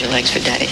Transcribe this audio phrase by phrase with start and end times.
[0.00, 0.66] Your legs for daddy.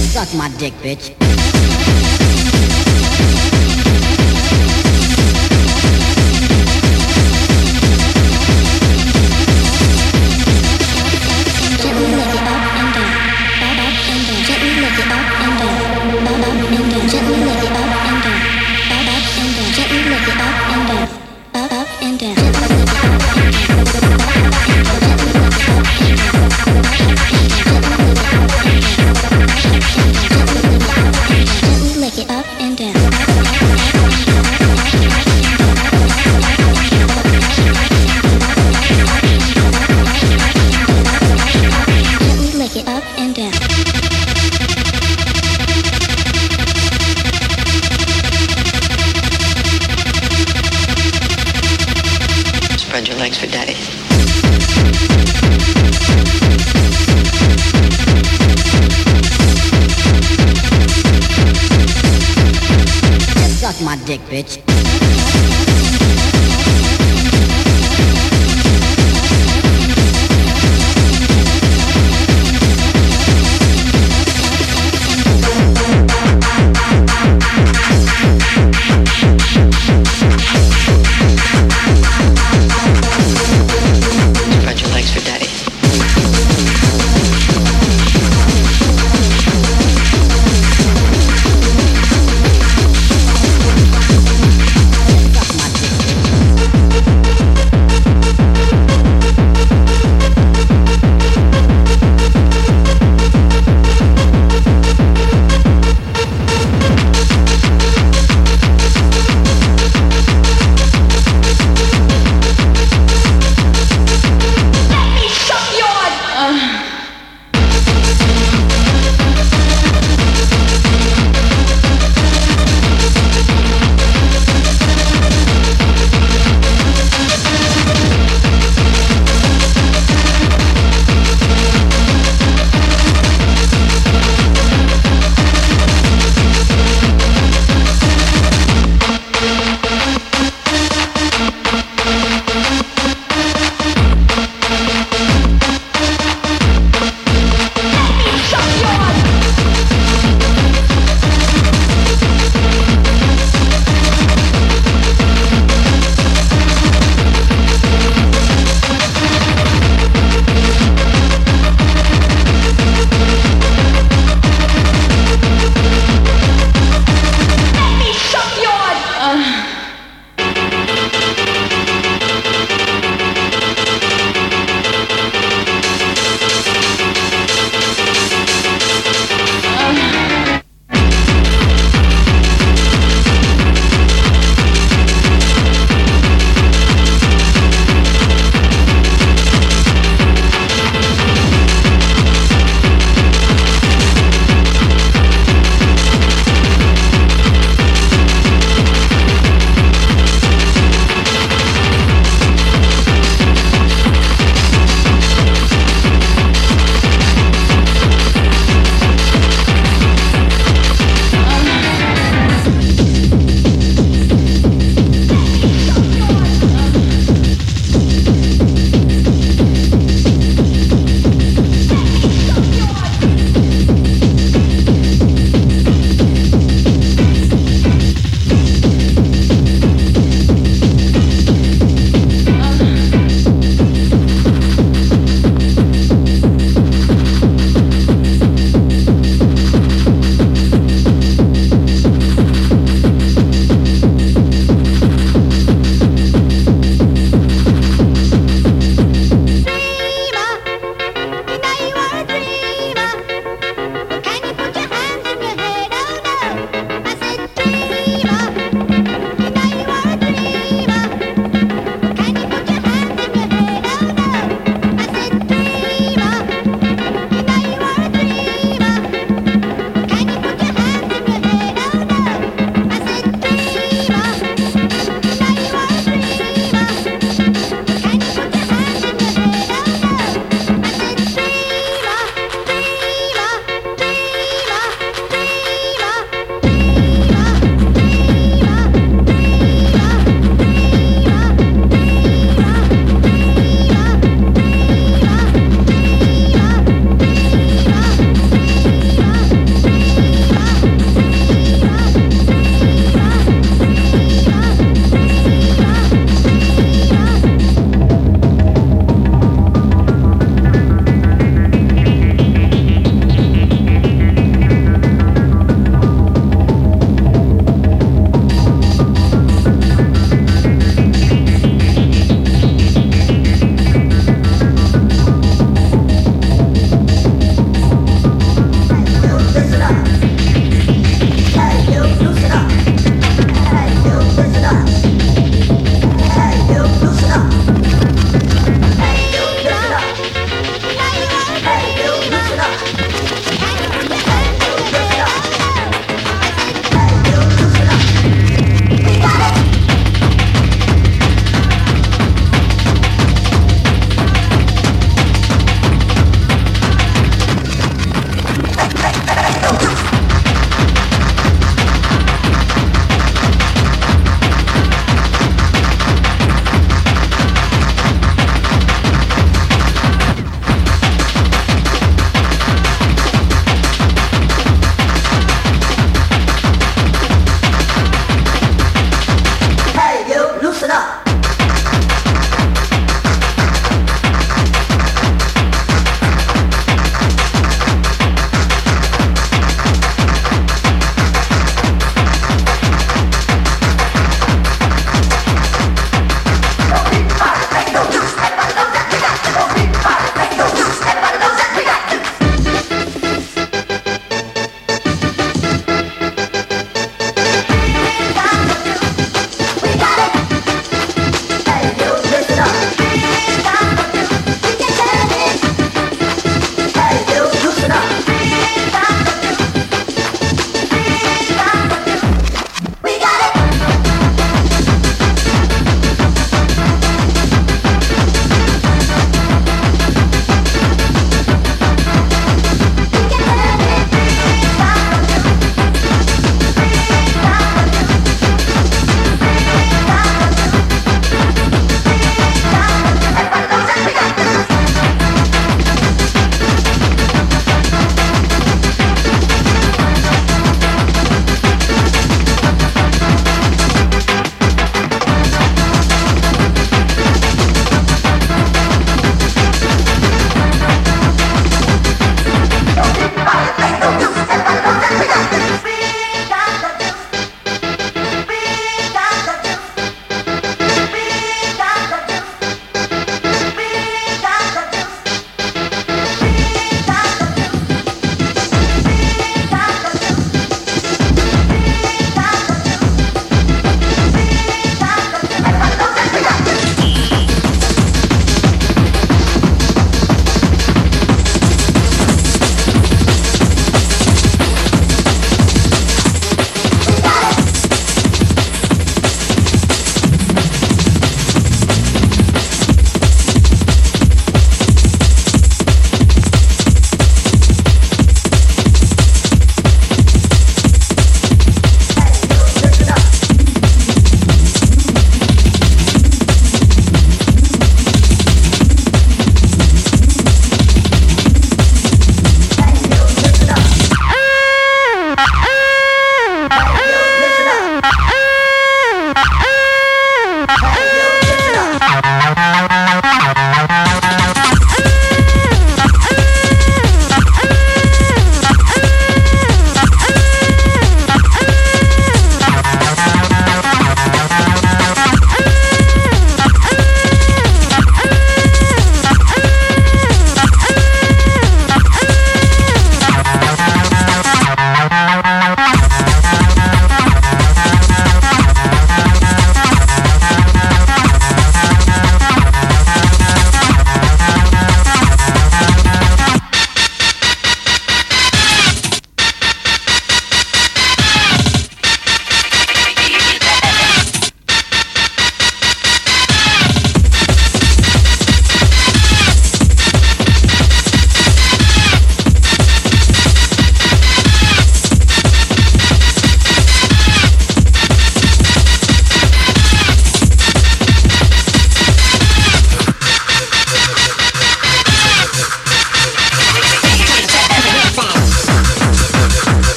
[0.00, 2.19] Suck my dick, bitch.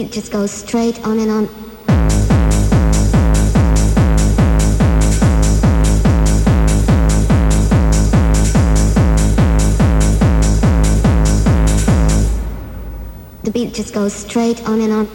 [0.03, 1.45] Beat just goes straight on and on.
[13.41, 15.05] The beat just goes straight on and on.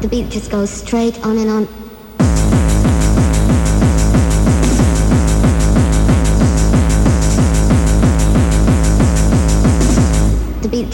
[0.00, 1.79] The beat just goes straight on and on.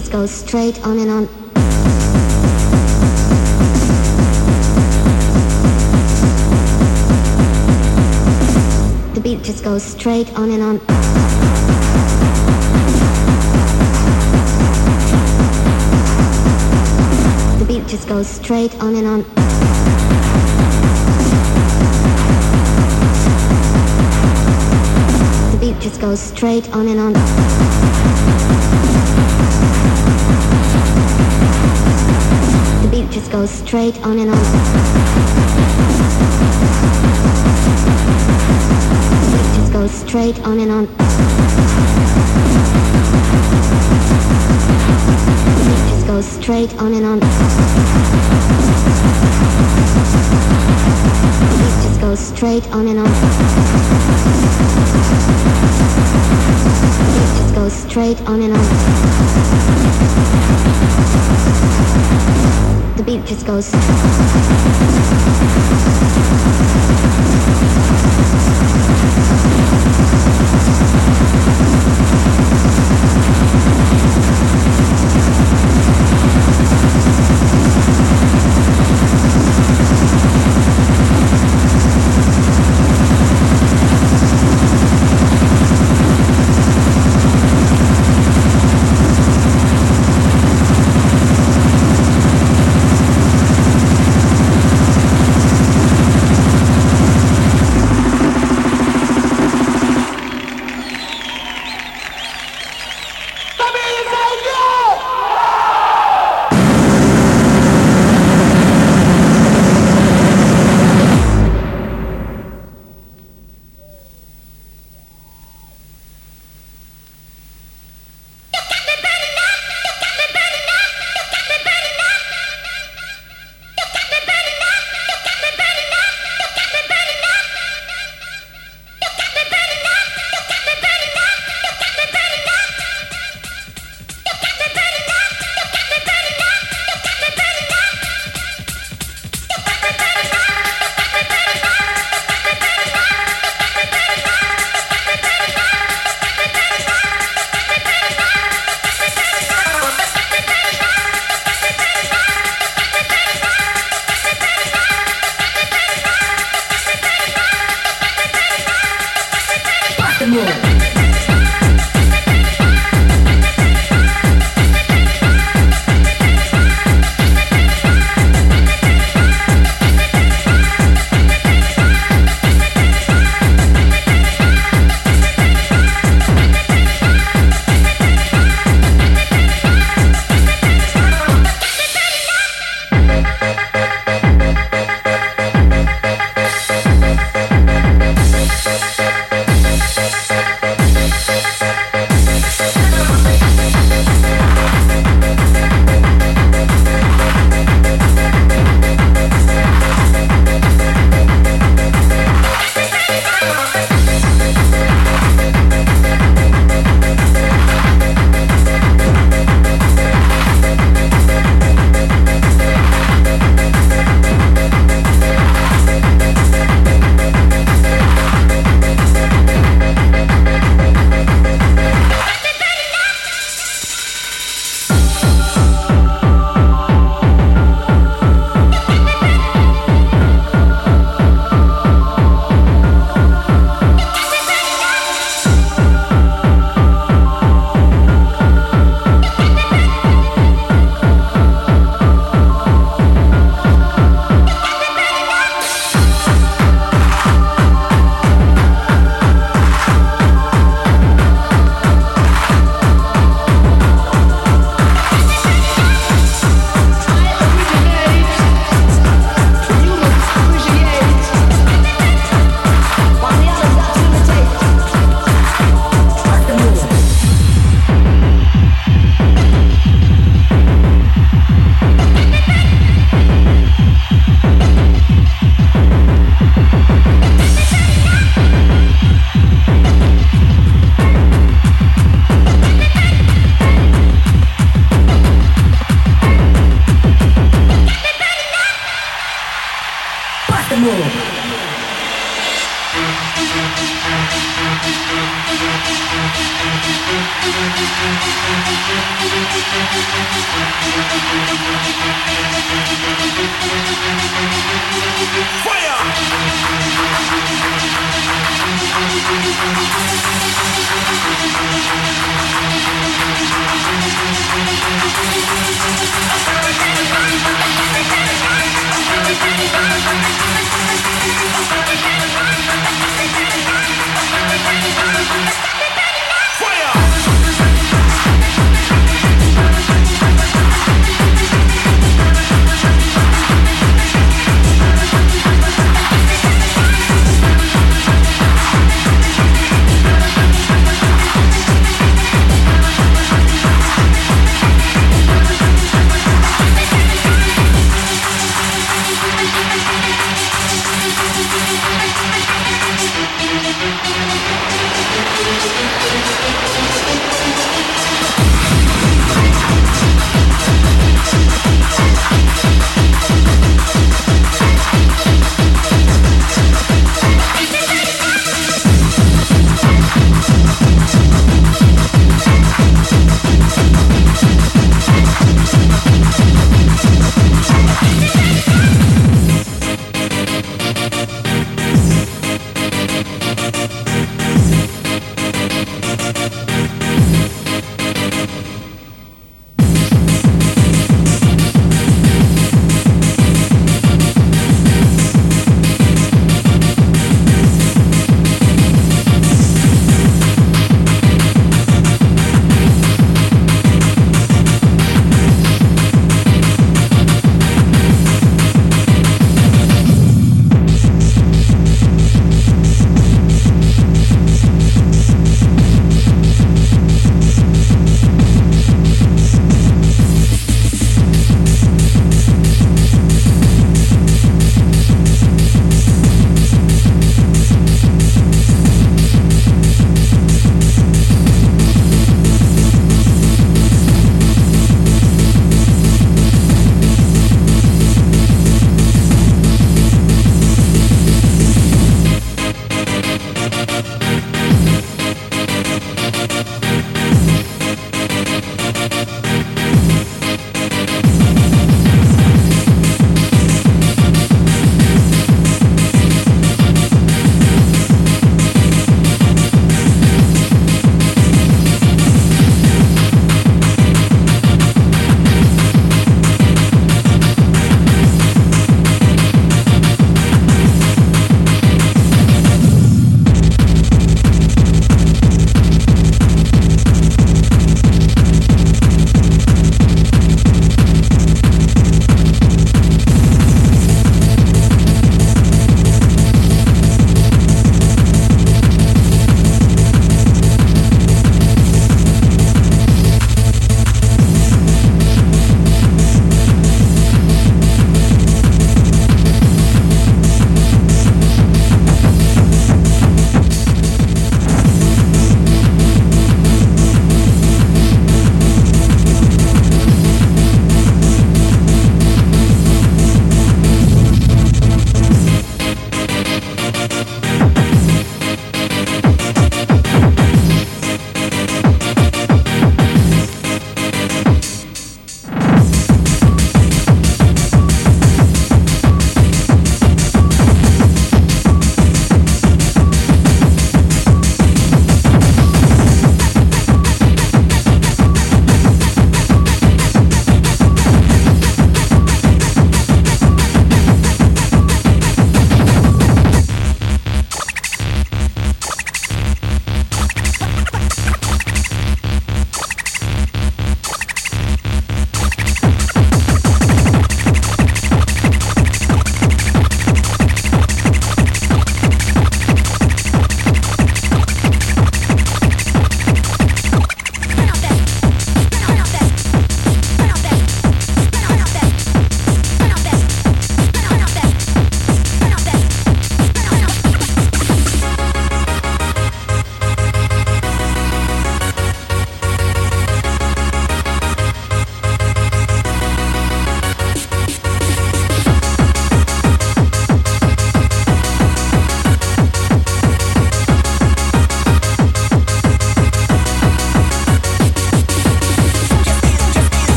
[0.00, 1.26] Just goes straight on and on.
[9.12, 10.78] The beat just goes straight on and on.
[17.58, 19.39] The beat just goes straight on and on.
[25.80, 27.12] Just goes straight on and on.
[32.82, 34.40] The beat just goes straight on and on
[39.72, 40.84] goes straight on and on.
[45.64, 47.18] It just goes straight on and on.
[51.58, 53.06] It just goes straight on and on.
[57.16, 58.64] It just goes straight on and on.
[62.96, 63.70] The beat just goes.
[69.24, 70.59] そうそうそうそうそう。